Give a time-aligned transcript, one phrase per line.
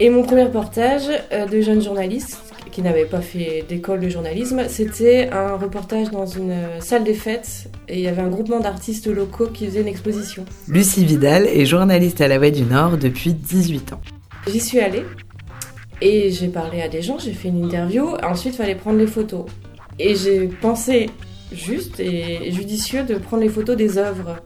[0.00, 2.38] Et mon premier reportage euh, de jeunes journalistes
[2.70, 7.68] qui n'avaient pas fait d'école de journalisme, c'était un reportage dans une salle des fêtes
[7.86, 10.46] et il y avait un groupement d'artistes locaux qui faisait une exposition.
[10.68, 14.00] Lucie Vidal est journaliste à La Voix du Nord depuis 18 ans.
[14.48, 15.04] J'y suis allée
[16.00, 19.06] et j'ai parlé à des gens, j'ai fait une interview, ensuite il fallait prendre les
[19.06, 19.44] photos.
[19.98, 21.10] Et j'ai pensé
[21.52, 24.36] juste et judicieux de prendre les photos des œuvres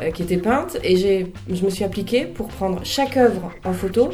[0.00, 4.10] euh, qui étaient peintes et je me suis appliquée pour prendre chaque œuvre en photo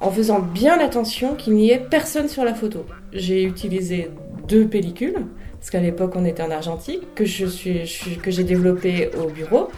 [0.00, 2.84] en faisant bien attention qu'il n'y ait personne sur la photo.
[3.12, 4.10] J'ai utilisé
[4.46, 5.26] deux pellicules,
[5.58, 9.68] parce qu'à l'époque on était en argentique, que j'ai développé au bureau.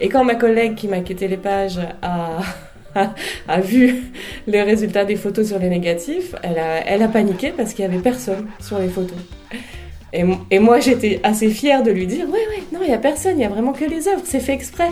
[0.00, 2.40] Et quand ma collègue qui m'a quitté les pages a,
[3.48, 4.02] a, vu
[4.46, 7.94] les résultats des photos sur les négatifs, elle a, elle a paniqué parce qu'il n'y
[7.94, 9.18] avait personne sur les photos.
[10.12, 12.98] Et, et moi j'étais assez fière de lui dire, ouais ouais, non il n'y a
[12.98, 14.88] personne, il y a vraiment que les œuvres, c'est fait exprès.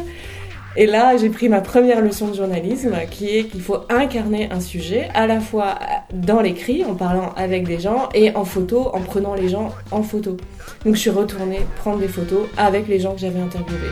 [0.76, 4.60] Et là, j'ai pris ma première leçon de journalisme qui est qu'il faut incarner un
[4.60, 5.78] sujet à la fois
[6.12, 10.02] dans l'écrit, en parlant avec des gens, et en photo, en prenant les gens en
[10.02, 10.36] photo.
[10.84, 13.90] Donc je suis retournée prendre des photos avec les gens que j'avais interviewés.